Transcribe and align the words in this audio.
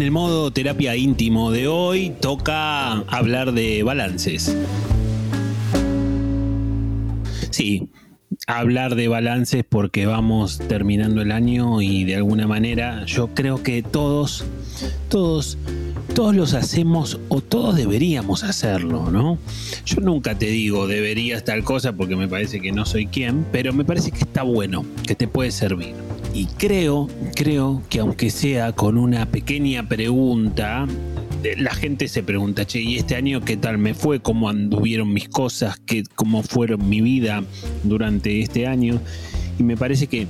En 0.00 0.04
el 0.04 0.12
modo 0.12 0.50
terapia 0.50 0.96
íntimo 0.96 1.50
de 1.50 1.68
hoy 1.68 2.14
toca 2.22 3.00
hablar 3.00 3.52
de 3.52 3.82
balances. 3.82 4.56
Sí, 7.50 7.90
hablar 8.46 8.94
de 8.94 9.08
balances 9.08 9.62
porque 9.68 10.06
vamos 10.06 10.56
terminando 10.56 11.20
el 11.20 11.30
año 11.30 11.82
y 11.82 12.04
de 12.04 12.16
alguna 12.16 12.46
manera 12.46 13.04
yo 13.04 13.34
creo 13.34 13.62
que 13.62 13.82
todos, 13.82 14.46
todos, 15.10 15.58
todos 16.14 16.34
los 16.34 16.54
hacemos 16.54 17.20
o 17.28 17.42
todos 17.42 17.76
deberíamos 17.76 18.42
hacerlo, 18.42 19.10
¿no? 19.10 19.36
Yo 19.84 20.00
nunca 20.00 20.34
te 20.34 20.46
digo 20.46 20.86
deberías 20.86 21.44
tal 21.44 21.62
cosa 21.62 21.92
porque 21.92 22.16
me 22.16 22.26
parece 22.26 22.62
que 22.62 22.72
no 22.72 22.86
soy 22.86 23.06
quien, 23.06 23.44
pero 23.52 23.74
me 23.74 23.84
parece 23.84 24.12
que 24.12 24.20
está 24.20 24.44
bueno, 24.44 24.82
que 25.06 25.14
te 25.14 25.28
puede 25.28 25.50
servir. 25.50 25.94
Y 26.32 26.46
creo, 26.46 27.08
creo 27.34 27.82
que 27.88 28.00
aunque 28.00 28.30
sea 28.30 28.72
con 28.72 28.96
una 28.96 29.26
pequeña 29.26 29.88
pregunta, 29.88 30.86
la 31.56 31.74
gente 31.74 32.06
se 32.06 32.22
pregunta, 32.22 32.64
che, 32.66 32.80
¿y 32.80 32.96
este 32.96 33.16
año 33.16 33.40
qué 33.40 33.56
tal 33.56 33.78
me 33.78 33.94
fue? 33.94 34.20
¿Cómo 34.20 34.48
anduvieron 34.48 35.12
mis 35.12 35.28
cosas? 35.28 35.80
¿Qué, 35.86 36.04
¿Cómo 36.14 36.42
fueron 36.42 36.88
mi 36.88 37.00
vida 37.00 37.42
durante 37.82 38.40
este 38.40 38.66
año? 38.66 39.00
Y 39.58 39.64
me 39.64 39.76
parece 39.76 40.06
que, 40.06 40.26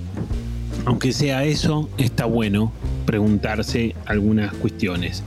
aunque 0.86 1.12
sea 1.12 1.44
eso, 1.44 1.90
está 1.98 2.24
bueno 2.24 2.72
preguntarse 3.04 3.94
algunas 4.06 4.54
cuestiones. 4.54 5.22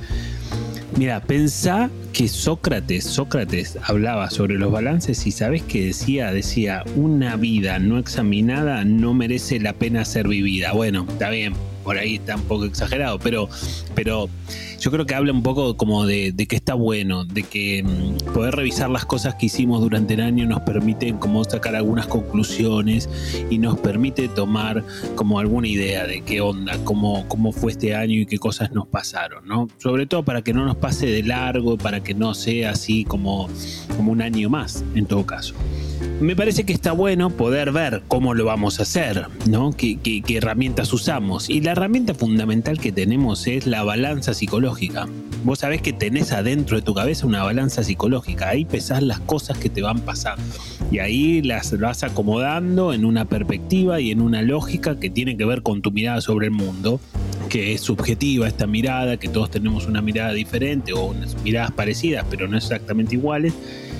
Mira, 0.95 1.19
pensá 1.21 1.89
que 2.13 2.27
Sócrates, 2.27 3.03
Sócrates 3.05 3.79
hablaba 3.81 4.29
sobre 4.29 4.59
los 4.59 4.71
balances 4.71 5.25
y 5.25 5.31
sabes 5.31 5.63
que 5.63 5.87
decía, 5.87 6.31
decía, 6.31 6.83
una 6.95 7.35
vida 7.35 7.79
no 7.79 7.97
examinada 7.97 8.85
no 8.85 9.15
merece 9.15 9.59
la 9.59 9.73
pena 9.73 10.05
ser 10.05 10.27
vivida. 10.27 10.71
Bueno, 10.71 11.07
está 11.09 11.31
bien, 11.31 11.55
por 11.83 11.97
ahí 11.97 12.15
está 12.15 12.35
un 12.35 12.43
poco 12.43 12.65
exagerado, 12.65 13.19
pero, 13.19 13.49
pero 13.95 14.29
yo 14.79 14.91
creo 14.91 15.05
que 15.05 15.15
habla 15.15 15.31
un 15.31 15.43
poco 15.43 15.77
como 15.77 16.05
de, 16.05 16.33
que 16.47 16.55
está 16.55 16.73
bueno, 16.73 17.23
de 17.23 17.43
que 17.43 17.83
mm, 17.83 18.33
poder 18.33 18.55
revisar 18.55 18.89
las 18.89 19.05
cosas 19.05 19.35
que 19.35 19.45
hicimos 19.45 19.81
durante 19.81 20.15
el 20.15 20.21
año 20.21 20.45
nos 20.45 20.61
permite 20.61 21.13
como 21.19 21.43
sacar 21.45 21.75
algunas 21.75 22.07
conclusiones 22.07 23.09
y 23.49 23.59
nos 23.59 23.79
permite 23.79 24.27
tomar 24.27 24.83
como 25.15 25.39
alguna 25.39 25.67
idea 25.67 26.05
de 26.05 26.21
qué 26.21 26.41
onda, 26.41 26.77
cómo, 26.83 27.25
cómo 27.29 27.53
fue 27.53 27.71
este 27.71 27.95
año 27.95 28.19
y 28.19 28.25
qué 28.25 28.39
cosas 28.39 28.71
nos 28.71 28.87
pasaron, 28.87 29.47
¿no? 29.47 29.67
Sobre 29.77 30.05
todo 30.05 30.23
para 30.23 30.41
que 30.41 30.53
no 30.53 30.65
nos 30.65 30.75
pase 30.75 31.05
de 31.05 31.23
largo, 31.23 31.77
para 31.77 32.03
que 32.03 32.13
no 32.13 32.33
sea 32.33 32.71
así 32.71 33.05
como, 33.05 33.49
como 33.95 34.11
un 34.11 34.21
año 34.21 34.49
más, 34.49 34.83
en 34.95 35.05
todo 35.05 35.25
caso 35.25 35.55
me 36.19 36.35
parece 36.35 36.63
que 36.63 36.73
está 36.73 36.93
bueno 36.93 37.29
poder 37.29 37.71
ver 37.71 38.03
cómo 38.07 38.33
lo 38.33 38.45
vamos 38.45 38.79
a 38.79 38.83
hacer, 38.83 39.27
¿no? 39.49 39.71
¿Qué, 39.71 40.23
herramientas 40.29 40.93
usamos. 40.93 41.49
Y 41.49 41.61
la 41.61 41.71
herramienta 41.71 42.13
fundamental 42.13 42.79
que 42.79 42.91
tenemos 42.91 43.45
es 43.47 43.67
la 43.67 43.83
balanza 43.83 44.33
psicológica. 44.33 45.07
Vos 45.43 45.59
sabés 45.59 45.81
que 45.81 45.91
tenés 45.91 46.31
adentro 46.31 46.77
de 46.77 46.81
tu 46.81 46.93
cabeza 46.93 47.27
una 47.27 47.43
balanza 47.43 47.83
psicológica. 47.83 48.49
Ahí 48.49 48.63
pesás 48.63 49.03
las 49.03 49.19
cosas 49.19 49.57
que 49.57 49.69
te 49.69 49.81
van 49.81 49.99
pasando. 49.99 50.43
Y 50.91 50.99
ahí 50.99 51.41
las 51.41 51.77
vas 51.77 52.03
acomodando 52.03 52.93
en 52.93 53.03
una 53.03 53.25
perspectiva 53.25 53.99
y 53.99 54.11
en 54.11 54.21
una 54.21 54.41
lógica 54.41 54.99
que 54.99 55.09
tiene 55.09 55.35
que 55.35 55.45
ver 55.45 55.61
con 55.61 55.81
tu 55.81 55.91
mirada 55.91 56.21
sobre 56.21 56.47
el 56.47 56.51
mundo 56.51 56.99
que 57.49 57.73
es 57.73 57.81
subjetiva 57.81 58.47
esta 58.47 58.65
mirada, 58.65 59.17
que 59.17 59.27
todos 59.27 59.51
tenemos 59.51 59.85
una 59.85 60.01
mirada 60.01 60.33
diferente 60.33 60.91
o 60.91 61.05
unas 61.05 61.39
miradas 61.43 61.71
parecidas, 61.71 62.25
pero 62.27 62.47
no 62.47 62.57
exactamente 62.57 63.13
iguales. 63.13 63.53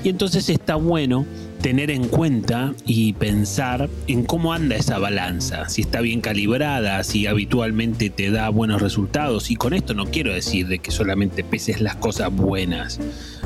Y 0.03 0.09
entonces 0.09 0.49
está 0.49 0.75
bueno 0.75 1.25
tener 1.61 1.89
en 1.89 2.09
cuenta 2.09 2.73
y 2.85 3.13
pensar 3.13 3.89
en 4.07 4.25
cómo 4.25 4.51
anda 4.51 4.75
esa 4.75 4.99
balanza, 4.99 5.69
si 5.69 5.81
está 5.81 6.01
bien 6.01 6.19
calibrada, 6.19 7.01
si 7.05 7.25
habitualmente 7.25 8.09
te 8.09 8.29
da 8.29 8.49
buenos 8.49 8.81
resultados. 8.81 9.49
Y 9.49 9.55
con 9.55 9.73
esto 9.73 9.93
no 9.93 10.07
quiero 10.07 10.33
decir 10.33 10.67
de 10.67 10.79
que 10.79 10.91
solamente 10.91 11.41
peses 11.45 11.79
las 11.79 11.95
cosas 11.95 12.35
buenas. 12.35 12.99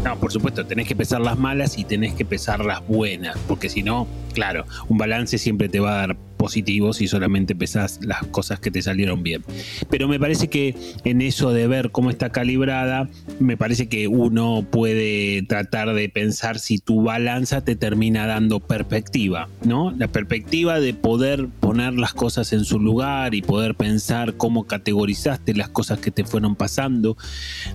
No, 0.04 0.20
por 0.20 0.32
supuesto, 0.32 0.66
tenés 0.66 0.88
que 0.88 0.96
pesar 0.96 1.22
las 1.22 1.38
malas 1.38 1.78
y 1.78 1.84
tenés 1.84 2.16
que 2.16 2.26
pesar 2.26 2.66
las 2.66 2.86
buenas, 2.88 3.38
porque 3.48 3.70
si 3.70 3.84
no, 3.84 4.08
claro, 4.34 4.66
un 4.88 4.98
balance 4.98 5.38
siempre 5.38 5.70
te 5.70 5.80
va 5.80 5.94
a 5.94 6.08
dar 6.08 6.27
y 6.56 7.08
solamente 7.08 7.56
pesas 7.56 8.00
las 8.04 8.26
cosas 8.28 8.60
que 8.60 8.72
te 8.72 8.82
salieron 8.82 9.24
bien. 9.24 9.44
Pero 9.90 10.08
me 10.08 10.20
parece 10.20 10.48
que 10.48 10.76
en 11.04 11.22
eso 11.22 11.52
de 11.52 11.68
ver 11.68 11.92
cómo 11.92 12.10
está 12.10 12.30
calibrada, 12.30 13.10
me 13.40 13.58
parece 13.58 13.88
que 13.88 14.08
uno 14.08 14.66
puede 14.70 15.44
tratar 15.44 15.94
de 15.94 16.10
pensar 16.10 16.60
si 16.60 16.78
tu 16.78 17.04
balanza 17.04 17.62
te 17.62 17.76
termina 17.76 18.28
dando 18.28 18.60
perspectiva, 18.60 19.50
¿no? 19.64 19.92
La 19.92 20.08
perspectiva 20.08 20.80
de 20.80 20.94
poder 20.94 21.48
poner 21.60 21.94
las 21.94 22.14
cosas 22.14 22.54
en 22.54 22.64
su 22.64 22.80
lugar 22.80 23.34
y 23.36 23.42
poder 23.42 23.76
pensar 23.76 24.36
cómo 24.38 24.66
categorizaste 24.66 25.54
las 25.56 25.70
cosas 25.70 26.00
que 26.00 26.12
te 26.12 26.24
fueron 26.24 26.56
pasando 26.56 27.18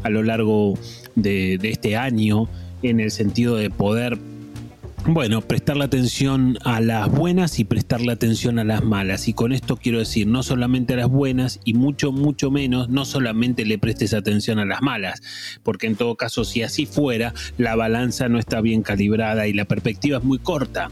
a 0.02 0.10
lo 0.10 0.22
largo 0.22 0.78
de 1.14 1.58
este 1.62 1.96
año 1.96 2.48
en 2.82 3.00
el 3.00 3.10
sentido 3.10 3.56
de 3.56 3.70
poder 3.70 4.18
bueno, 5.06 5.40
prestarle 5.40 5.84
atención 5.84 6.58
a 6.64 6.80
las 6.80 7.10
buenas 7.10 7.58
y 7.58 7.64
prestarle 7.64 8.12
atención 8.12 8.60
a 8.60 8.64
las 8.64 8.84
malas. 8.84 9.26
Y 9.26 9.34
con 9.34 9.52
esto 9.52 9.76
quiero 9.76 9.98
decir, 9.98 10.28
no 10.28 10.44
solamente 10.44 10.94
a 10.94 10.96
las 10.96 11.08
buenas 11.08 11.58
y 11.64 11.74
mucho, 11.74 12.12
mucho 12.12 12.52
menos, 12.52 12.88
no 12.88 13.04
solamente 13.04 13.66
le 13.66 13.78
prestes 13.78 14.14
atención 14.14 14.60
a 14.60 14.64
las 14.64 14.80
malas, 14.80 15.20
porque 15.64 15.88
en 15.88 15.96
todo 15.96 16.14
caso, 16.14 16.44
si 16.44 16.62
así 16.62 16.86
fuera, 16.86 17.34
la 17.58 17.74
balanza 17.74 18.28
no 18.28 18.38
está 18.38 18.60
bien 18.60 18.82
calibrada 18.82 19.48
y 19.48 19.52
la 19.52 19.64
perspectiva 19.64 20.18
es 20.18 20.24
muy 20.24 20.38
corta. 20.38 20.90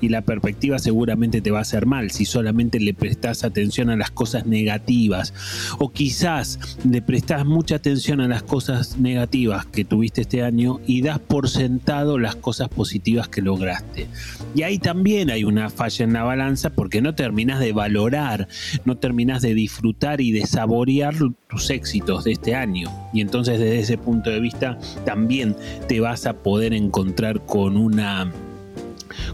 Y 0.00 0.08
la 0.08 0.22
perspectiva 0.22 0.78
seguramente 0.78 1.42
te 1.42 1.50
va 1.50 1.58
a 1.58 1.62
hacer 1.62 1.84
mal 1.84 2.10
si 2.10 2.24
solamente 2.24 2.80
le 2.80 2.94
prestas 2.94 3.44
atención 3.44 3.90
a 3.90 3.96
las 3.96 4.10
cosas 4.10 4.46
negativas. 4.46 5.34
O 5.78 5.92
quizás 5.92 6.78
le 6.88 7.02
prestas 7.02 7.44
mucha 7.44 7.76
atención 7.76 8.22
a 8.22 8.28
las 8.28 8.42
cosas 8.42 8.96
negativas 8.96 9.66
que 9.66 9.84
tuviste 9.84 10.22
este 10.22 10.42
año 10.42 10.80
y 10.86 11.02
das 11.02 11.18
por 11.18 11.50
sentado 11.50 12.18
las 12.18 12.36
cosas 12.36 12.68
positivas 12.70 13.28
que 13.28 13.42
lo 13.42 13.49
lograste. 13.50 14.06
Y 14.54 14.62
ahí 14.62 14.78
también 14.78 15.30
hay 15.30 15.44
una 15.44 15.70
falla 15.70 16.04
en 16.04 16.12
la 16.12 16.22
balanza 16.22 16.70
porque 16.70 17.02
no 17.02 17.14
terminas 17.14 17.58
de 17.58 17.72
valorar, 17.72 18.48
no 18.84 18.96
terminas 18.96 19.42
de 19.42 19.54
disfrutar 19.54 20.20
y 20.20 20.30
de 20.30 20.46
saborear 20.46 21.14
tus 21.48 21.70
éxitos 21.70 22.24
de 22.24 22.32
este 22.32 22.54
año. 22.54 22.90
Y 23.12 23.20
entonces 23.20 23.58
desde 23.58 23.80
ese 23.80 23.98
punto 23.98 24.30
de 24.30 24.40
vista 24.40 24.78
también 25.04 25.56
te 25.88 26.00
vas 26.00 26.26
a 26.26 26.34
poder 26.34 26.74
encontrar 26.74 27.44
con 27.44 27.76
una 27.76 28.32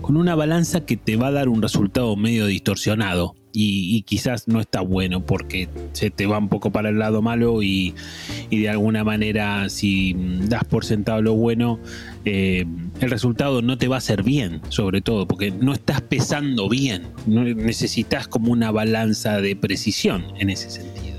con 0.00 0.16
una 0.16 0.34
balanza 0.34 0.84
que 0.84 0.96
te 0.96 1.16
va 1.16 1.28
a 1.28 1.32
dar 1.32 1.48
un 1.48 1.62
resultado 1.62 2.14
medio 2.16 2.46
distorsionado 2.46 3.34
y, 3.58 4.02
quizás 4.02 4.48
no 4.48 4.60
está 4.60 4.82
bueno 4.82 5.24
porque 5.24 5.68
se 5.92 6.10
te 6.10 6.26
va 6.26 6.38
un 6.38 6.48
poco 6.48 6.70
para 6.70 6.90
el 6.90 6.98
lado 6.98 7.22
malo 7.22 7.62
y, 7.62 7.94
de 8.50 8.68
alguna 8.68 9.02
manera 9.02 9.68
si 9.70 10.14
das 10.48 10.64
por 10.64 10.84
sentado 10.84 11.22
lo 11.22 11.34
bueno, 11.34 11.80
eh, 12.24 12.66
el 13.00 13.10
resultado 13.10 13.62
no 13.62 13.78
te 13.78 13.88
va 13.88 13.96
a 13.96 14.00
ser 14.00 14.22
bien, 14.22 14.60
sobre 14.68 15.00
todo, 15.00 15.26
porque 15.26 15.50
no 15.50 15.72
estás 15.72 16.02
pesando 16.02 16.68
bien, 16.68 17.04
necesitas 17.26 18.28
como 18.28 18.52
una 18.52 18.70
balanza 18.70 19.40
de 19.40 19.56
precisión 19.56 20.24
en 20.38 20.50
ese 20.50 20.68
sentido. 20.68 21.15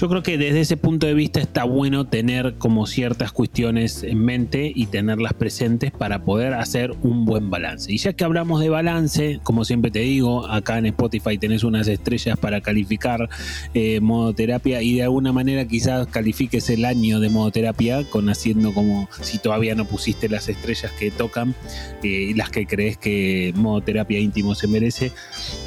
Yo 0.00 0.08
creo 0.08 0.22
que 0.22 0.38
desde 0.38 0.60
ese 0.60 0.78
punto 0.78 1.06
de 1.06 1.12
vista 1.12 1.40
está 1.40 1.64
bueno 1.64 2.06
tener 2.06 2.54
como 2.54 2.86
ciertas 2.86 3.32
cuestiones 3.32 4.02
en 4.02 4.24
mente 4.24 4.72
y 4.74 4.86
tenerlas 4.86 5.34
presentes 5.34 5.90
para 5.90 6.24
poder 6.24 6.54
hacer 6.54 6.92
un 7.02 7.26
buen 7.26 7.50
balance. 7.50 7.92
Y 7.92 7.98
ya 7.98 8.14
que 8.14 8.24
hablamos 8.24 8.62
de 8.62 8.70
balance, 8.70 9.40
como 9.42 9.66
siempre 9.66 9.90
te 9.90 9.98
digo, 9.98 10.46
acá 10.46 10.78
en 10.78 10.86
Spotify 10.86 11.36
tenés 11.36 11.64
unas 11.64 11.86
estrellas 11.86 12.38
para 12.38 12.62
calificar 12.62 13.28
eh, 13.74 14.00
modoterapia 14.00 14.80
y 14.80 14.94
de 14.94 15.02
alguna 15.02 15.34
manera 15.34 15.66
quizás 15.66 16.06
califiques 16.06 16.70
el 16.70 16.86
año 16.86 17.20
de 17.20 17.28
modoterapia 17.28 18.02
con 18.04 18.30
haciendo 18.30 18.72
como 18.72 19.06
si 19.20 19.36
todavía 19.36 19.74
no 19.74 19.84
pusiste 19.84 20.30
las 20.30 20.48
estrellas 20.48 20.92
que 20.98 21.10
tocan 21.10 21.54
eh, 22.02 22.08
y 22.30 22.32
las 22.32 22.48
que 22.48 22.66
crees 22.66 22.96
que 22.96 23.52
modoterapia 23.54 24.18
íntimo 24.18 24.54
se 24.54 24.66
merece. 24.66 25.12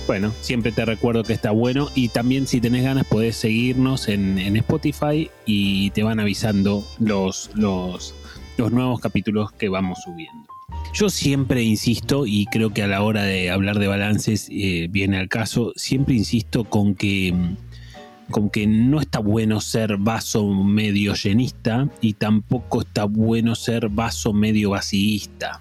Bueno, 0.08 0.34
siempre 0.42 0.72
te 0.72 0.86
recuerdo 0.86 1.24
que 1.24 1.34
está 1.34 1.52
bueno 1.52 1.92
y 1.94 2.08
también 2.08 2.48
si 2.48 2.60
tenés 2.60 2.84
ganas 2.84 3.06
podés 3.06 3.36
seguirnos 3.36 4.09
en 4.09 4.22
en, 4.23 4.58
Spotify 4.58 5.29
y 5.46 5.90
te 5.91 6.03
van 6.03 6.20
avisando 6.20 6.84
los, 6.99 7.52
los, 7.53 8.16
los 8.58 8.72
nuevos 8.72 8.99
capítulos 8.99 9.52
que 9.52 9.70
vamos 9.70 9.99
subiendo. 10.03 10.47
Yo 10.93 11.09
siempre 11.09 11.64
insisto, 11.64 12.25
y 12.25 12.46
creo 12.46 12.73
que 12.73 12.84
a 12.84 12.87
la 12.87 13.02
hora 13.02 13.23
de 13.23 13.49
hablar 13.49 13.79
de 13.79 13.87
balances 13.87 14.47
eh, 14.52 14.87
viene 14.90 15.17
al 15.17 15.28
caso, 15.28 15.73
siempre 15.75 16.16
insisto 16.16 16.64
con 16.66 16.96
que, 16.96 17.34
con 18.29 18.49
que 18.49 18.67
no 18.67 18.99
está 18.99 19.20
bueno 19.20 19.59
ser 19.59 19.97
vaso 19.97 20.47
medio 20.47 21.14
llenista 21.16 21.90
y 21.99 22.14
tampoco 22.14 22.81
está 22.81 23.05
bueno 23.05 23.55
ser 23.55 23.90
vaso 23.90 24.34
medio 24.34 24.72
vacíista. 24.72 25.59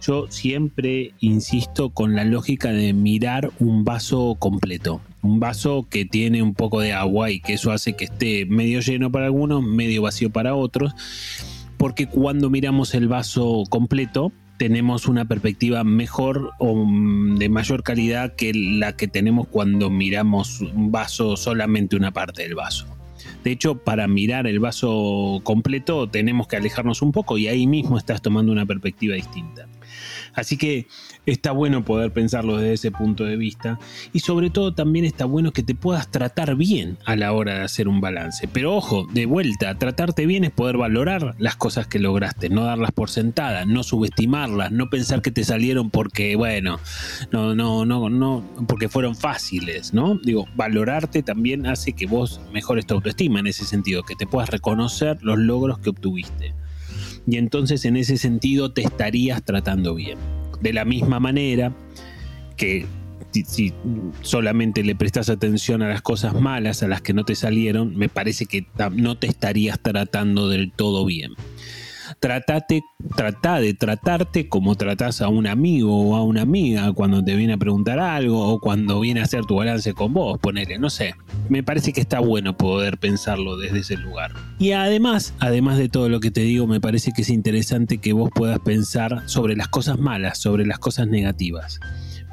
Yo 0.00 0.26
siempre 0.30 1.12
insisto 1.20 1.90
con 1.90 2.14
la 2.14 2.24
lógica 2.24 2.72
de 2.72 2.92
mirar 2.92 3.50
un 3.58 3.84
vaso 3.84 4.36
completo. 4.38 5.00
Un 5.22 5.40
vaso 5.40 5.86
que 5.90 6.06
tiene 6.06 6.42
un 6.42 6.54
poco 6.54 6.80
de 6.80 6.92
agua 6.92 7.30
y 7.30 7.40
que 7.40 7.54
eso 7.54 7.70
hace 7.70 7.92
que 7.94 8.04
esté 8.04 8.46
medio 8.46 8.80
lleno 8.80 9.12
para 9.12 9.26
algunos, 9.26 9.62
medio 9.62 10.02
vacío 10.02 10.30
para 10.30 10.54
otros. 10.54 10.94
Porque 11.76 12.06
cuando 12.06 12.48
miramos 12.48 12.94
el 12.94 13.08
vaso 13.08 13.64
completo, 13.68 14.32
tenemos 14.56 15.06
una 15.06 15.26
perspectiva 15.26 15.84
mejor 15.84 16.52
o 16.58 16.84
mm, 16.84 17.36
de 17.36 17.48
mayor 17.48 17.82
calidad 17.82 18.34
que 18.34 18.52
la 18.54 18.96
que 18.96 19.08
tenemos 19.08 19.48
cuando 19.48 19.90
miramos 19.90 20.60
un 20.60 20.90
vaso, 20.92 21.36
solamente 21.36 21.96
una 21.96 22.12
parte 22.12 22.42
del 22.42 22.54
vaso. 22.54 22.86
De 23.44 23.52
hecho, 23.52 23.76
para 23.76 24.06
mirar 24.06 24.46
el 24.46 24.60
vaso 24.60 25.40
completo 25.42 26.08
tenemos 26.08 26.46
que 26.46 26.56
alejarnos 26.56 27.02
un 27.02 27.12
poco 27.12 27.38
y 27.38 27.48
ahí 27.48 27.66
mismo 27.66 27.96
estás 27.96 28.20
tomando 28.20 28.52
una 28.52 28.66
perspectiva 28.66 29.14
distinta. 29.14 29.66
Así 30.34 30.56
que 30.56 30.86
está 31.26 31.52
bueno 31.52 31.84
poder 31.84 32.12
pensarlo 32.12 32.56
desde 32.56 32.74
ese 32.74 32.90
punto 32.90 33.24
de 33.24 33.36
vista 33.36 33.78
y 34.12 34.20
sobre 34.20 34.50
todo 34.50 34.74
también 34.74 35.04
está 35.04 35.24
bueno 35.24 35.52
que 35.52 35.62
te 35.62 35.74
puedas 35.74 36.10
tratar 36.10 36.56
bien 36.56 36.98
a 37.04 37.16
la 37.16 37.32
hora 37.32 37.54
de 37.54 37.64
hacer 37.64 37.88
un 37.88 38.00
balance. 38.00 38.48
Pero 38.48 38.74
ojo, 38.74 39.06
de 39.12 39.26
vuelta, 39.26 39.76
tratarte 39.76 40.26
bien 40.26 40.44
es 40.44 40.50
poder 40.50 40.76
valorar 40.76 41.34
las 41.38 41.56
cosas 41.56 41.86
que 41.86 41.98
lograste, 41.98 42.48
no 42.48 42.64
darlas 42.64 42.92
por 42.92 43.10
sentadas, 43.10 43.66
no 43.66 43.82
subestimarlas, 43.82 44.72
no 44.72 44.88
pensar 44.90 45.22
que 45.22 45.30
te 45.30 45.44
salieron 45.44 45.90
porque, 45.90 46.36
bueno, 46.36 46.80
no, 47.32 47.54
no, 47.54 47.84
no, 47.84 48.08
no, 48.08 48.44
porque 48.68 48.88
fueron 48.88 49.16
fáciles, 49.16 49.92
¿no? 49.92 50.18
Digo, 50.22 50.46
valorarte 50.54 51.22
también 51.22 51.66
hace 51.66 51.92
que 51.92 52.06
vos 52.06 52.40
mejores 52.52 52.86
tu 52.86 52.94
autoestima 52.94 53.40
en 53.40 53.46
ese 53.46 53.64
sentido, 53.64 54.02
que 54.02 54.16
te 54.16 54.26
puedas 54.26 54.50
reconocer 54.50 55.18
los 55.22 55.38
logros 55.38 55.78
que 55.78 55.90
obtuviste. 55.90 56.54
Y 57.26 57.36
entonces 57.36 57.84
en 57.84 57.96
ese 57.96 58.16
sentido 58.16 58.72
te 58.72 58.82
estarías 58.82 59.42
tratando 59.42 59.94
bien. 59.94 60.18
De 60.60 60.72
la 60.72 60.84
misma 60.84 61.20
manera 61.20 61.74
que 62.56 62.86
si, 63.46 63.72
solamente 64.22 64.82
le 64.82 64.94
prestas 64.94 65.28
atención 65.28 65.82
a 65.82 65.88
las 65.88 66.02
cosas 66.02 66.34
malas, 66.34 66.82
a 66.82 66.88
las 66.88 67.00
que 67.00 67.12
no 67.12 67.24
te 67.24 67.34
salieron, 67.34 67.96
me 67.96 68.08
parece 68.08 68.46
que 68.46 68.66
no 68.92 69.16
te 69.16 69.26
estarías 69.26 69.78
tratando 69.80 70.48
del 70.48 70.72
todo 70.72 71.04
bien. 71.04 71.32
Tratate, 72.20 72.84
trata 73.16 73.60
de 73.60 73.72
tratarte 73.72 74.46
como 74.46 74.74
tratas 74.74 75.22
a 75.22 75.28
un 75.28 75.46
amigo 75.46 75.96
o 75.96 76.16
a 76.16 76.22
una 76.22 76.42
amiga 76.42 76.92
cuando 76.92 77.24
te 77.24 77.34
viene 77.34 77.54
a 77.54 77.56
preguntar 77.56 77.98
algo 77.98 78.46
o 78.46 78.60
cuando 78.60 79.00
viene 79.00 79.20
a 79.20 79.22
hacer 79.24 79.46
tu 79.46 79.56
balance 79.56 79.94
con 79.94 80.12
vos, 80.12 80.38
ponele, 80.38 80.78
no 80.78 80.90
sé. 80.90 81.14
Me 81.48 81.62
parece 81.62 81.94
que 81.94 82.02
está 82.02 82.20
bueno 82.20 82.58
poder 82.58 82.98
pensarlo 82.98 83.56
desde 83.56 83.78
ese 83.78 83.96
lugar. 83.96 84.32
Y 84.58 84.72
además, 84.72 85.32
además 85.38 85.78
de 85.78 85.88
todo 85.88 86.10
lo 86.10 86.20
que 86.20 86.30
te 86.30 86.42
digo, 86.42 86.66
me 86.66 86.80
parece 86.80 87.12
que 87.12 87.22
es 87.22 87.30
interesante 87.30 87.98
que 87.98 88.12
vos 88.12 88.30
puedas 88.34 88.58
pensar 88.58 89.22
sobre 89.26 89.56
las 89.56 89.68
cosas 89.68 89.98
malas, 89.98 90.38
sobre 90.38 90.66
las 90.66 90.78
cosas 90.78 91.08
negativas 91.08 91.80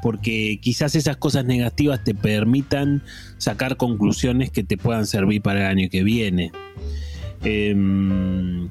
porque 0.02 0.58
quizás 0.62 0.94
esas 0.94 1.16
cosas 1.16 1.44
negativas 1.44 2.04
te 2.04 2.14
permitan 2.14 3.02
sacar 3.38 3.76
conclusiones 3.76 4.50
que 4.50 4.64
te 4.64 4.76
puedan 4.76 5.06
servir 5.06 5.42
para 5.42 5.60
el 5.60 5.66
año 5.66 5.88
que 5.90 6.04
viene. 6.04 6.52
Em, 7.42 8.68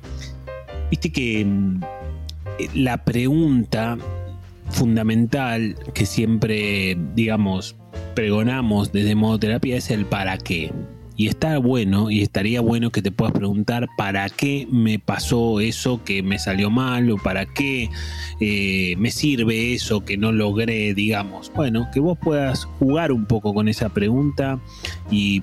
viste 0.89 1.11
que 1.11 1.45
mm, 1.45 1.81
la 2.73 3.03
pregunta 3.03 3.97
fundamental 4.69 5.75
que 5.93 6.05
siempre, 6.05 6.97
digamos, 7.15 7.75
pregonamos 8.15 8.91
desde 8.91 9.15
modo 9.15 9.39
terapia 9.39 9.77
es 9.77 9.89
el 9.91 10.05
para 10.05 10.37
qué. 10.37 10.71
Y 11.19 11.27
está 11.27 11.57
bueno 11.57 12.11
y 12.11 12.21
estaría 12.21 12.61
bueno 12.61 12.91
que 12.91 13.01
te 13.01 13.11
puedas 13.11 13.33
preguntar 13.33 13.87
para 13.97 14.29
qué 14.29 14.67
me 14.71 14.99
pasó 14.99 15.59
eso 15.61 16.03
que 16.03 16.21
me 16.21 16.37
salió 16.37 16.69
mal 16.69 17.09
o 17.09 17.17
para 17.17 17.47
qué 17.47 17.89
eh, 18.39 18.95
me 18.99 19.09
sirve 19.09 19.73
eso 19.73 20.05
que 20.05 20.15
no 20.15 20.31
logré, 20.31 20.93
digamos. 20.93 21.51
Bueno, 21.55 21.87
que 21.91 21.99
vos 21.99 22.19
puedas 22.19 22.65
jugar 22.65 23.11
un 23.11 23.25
poco 23.25 23.55
con 23.55 23.67
esa 23.67 23.89
pregunta 23.89 24.59
y, 25.09 25.41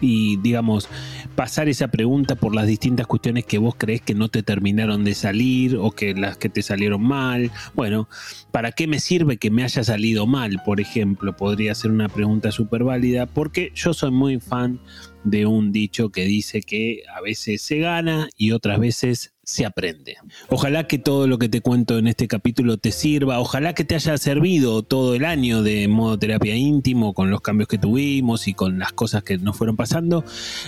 y 0.00 0.36
digamos, 0.38 0.88
pasar 1.34 1.68
esa 1.68 1.88
pregunta 1.88 2.34
por 2.34 2.54
las 2.54 2.66
distintas 2.66 3.06
cuestiones 3.06 3.44
que 3.44 3.58
vos 3.58 3.74
crees 3.76 4.00
que 4.00 4.14
no 4.14 4.28
te 4.28 4.42
terminaron 4.42 5.04
de 5.04 5.14
salir 5.14 5.76
o 5.76 5.90
que 5.90 6.14
las 6.14 6.36
que 6.36 6.48
te 6.48 6.62
salieron 6.62 7.02
mal. 7.02 7.50
Bueno, 7.74 8.08
¿para 8.50 8.72
qué 8.72 8.86
me 8.86 9.00
sirve 9.00 9.36
que 9.36 9.50
me 9.50 9.64
haya 9.64 9.84
salido 9.84 10.26
mal? 10.26 10.60
Por 10.64 10.80
ejemplo, 10.80 11.36
podría 11.36 11.74
ser 11.74 11.90
una 11.90 12.08
pregunta 12.08 12.52
súper 12.52 12.84
válida 12.84 13.26
porque 13.26 13.72
yo 13.74 13.94
soy 13.94 14.10
muy 14.10 14.40
fan 14.40 14.80
de 15.24 15.46
un 15.46 15.72
dicho 15.72 16.10
que 16.10 16.24
dice 16.24 16.62
que 16.62 17.02
a 17.14 17.20
veces 17.20 17.62
se 17.62 17.78
gana 17.78 18.28
y 18.36 18.52
otras 18.52 18.78
veces 18.78 19.34
se 19.48 19.64
aprende. 19.64 20.18
Ojalá 20.50 20.86
que 20.86 20.98
todo 20.98 21.26
lo 21.26 21.38
que 21.38 21.48
te 21.48 21.62
cuento 21.62 21.96
en 21.96 22.06
este 22.06 22.28
capítulo 22.28 22.76
te 22.76 22.92
sirva, 22.92 23.40
ojalá 23.40 23.72
que 23.72 23.82
te 23.82 23.94
haya 23.94 24.18
servido 24.18 24.82
todo 24.82 25.14
el 25.14 25.24
año 25.24 25.62
de 25.62 25.88
modo 25.88 26.18
terapia 26.18 26.54
íntimo 26.54 27.14
con 27.14 27.30
los 27.30 27.40
cambios 27.40 27.66
que 27.66 27.78
tuvimos 27.78 28.46
y 28.46 28.52
con 28.52 28.78
las 28.78 28.92
cosas 28.92 29.22
que 29.22 29.38
nos 29.38 29.56
fueron 29.56 29.74
pasando. 29.74 30.22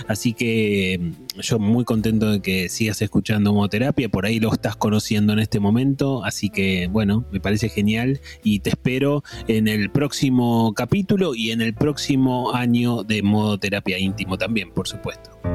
Así 0.07 0.33
que 0.33 0.99
mm, 0.99 1.41
yo 1.41 1.59
muy 1.59 1.85
contento 1.85 2.31
de 2.31 2.41
que 2.41 2.69
sigas 2.69 3.03
escuchando 3.03 3.53
modo 3.53 3.69
terapia, 3.69 4.09
por 4.09 4.25
ahí 4.25 4.39
lo 4.39 4.51
estás 4.51 4.75
conociendo 4.75 5.33
en 5.33 5.39
este 5.39 5.59
momento, 5.59 6.25
así 6.25 6.49
que 6.49 6.87
bueno, 6.87 7.23
me 7.31 7.39
parece 7.39 7.69
genial 7.69 8.19
y 8.43 8.61
te 8.61 8.71
espero 8.71 9.23
en 9.47 9.67
el 9.67 9.91
próximo 9.91 10.73
capítulo 10.73 11.35
y 11.35 11.51
en 11.51 11.61
el 11.61 11.75
próximo 11.75 12.51
año 12.55 13.03
de 13.03 13.21
modo 13.21 13.59
terapia 13.59 13.99
íntimo 13.99 14.39
también, 14.39 14.71
por 14.71 14.87
supuesto. 14.87 15.50